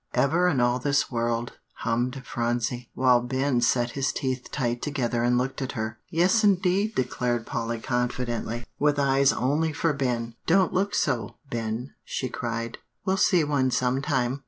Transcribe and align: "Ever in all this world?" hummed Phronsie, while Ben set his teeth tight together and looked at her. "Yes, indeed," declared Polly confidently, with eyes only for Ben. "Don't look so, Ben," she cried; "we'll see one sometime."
"Ever 0.15 0.47
in 0.47 0.59
all 0.59 0.79
this 0.79 1.11
world?" 1.11 1.59
hummed 1.85 2.25
Phronsie, 2.25 2.89
while 2.95 3.21
Ben 3.21 3.61
set 3.61 3.91
his 3.91 4.11
teeth 4.11 4.47
tight 4.51 4.81
together 4.81 5.21
and 5.21 5.37
looked 5.37 5.61
at 5.61 5.73
her. 5.73 5.99
"Yes, 6.09 6.43
indeed," 6.43 6.95
declared 6.95 7.45
Polly 7.45 7.77
confidently, 7.79 8.65
with 8.79 8.97
eyes 8.97 9.31
only 9.31 9.73
for 9.73 9.93
Ben. 9.93 10.33
"Don't 10.47 10.73
look 10.73 10.95
so, 10.95 11.35
Ben," 11.51 11.93
she 12.03 12.29
cried; 12.29 12.79
"we'll 13.05 13.15
see 13.15 13.43
one 13.43 13.69
sometime." 13.69 14.39